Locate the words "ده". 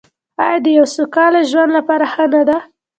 2.47-2.57